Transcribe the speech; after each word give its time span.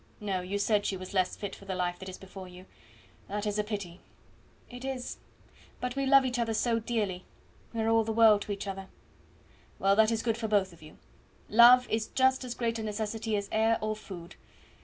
no; 0.19 0.41
you 0.41 0.57
said 0.57 0.83
she 0.83 0.97
was 0.97 1.13
less 1.13 1.35
fit 1.35 1.55
for 1.55 1.65
the 1.65 1.75
life 1.75 1.99
that 1.99 2.09
is 2.09 2.17
before 2.17 2.47
you; 2.47 2.65
that 3.27 3.45
is 3.45 3.59
a 3.59 3.63
pity." 3.63 3.99
"It 4.67 4.83
is; 4.83 5.17
but 5.79 5.95
we 5.95 6.07
love 6.07 6.25
each 6.25 6.39
other 6.39 6.55
so 6.55 6.79
dearly 6.79 7.23
we 7.71 7.81
are 7.81 7.87
all 7.87 8.03
the 8.03 8.11
world 8.11 8.41
to 8.41 8.51
each 8.51 8.65
other." 8.65 8.87
"Well, 9.77 9.95
that 9.95 10.09
is 10.09 10.23
good 10.23 10.39
for 10.39 10.47
both 10.47 10.73
of 10.73 10.81
you; 10.81 10.97
love 11.49 11.87
is 11.87 12.07
just 12.07 12.43
as 12.43 12.55
great 12.55 12.79
a 12.79 12.81
necessity 12.83 13.37
as 13.37 13.47
air 13.51 13.77
or 13.79 13.95
food. 13.95 14.35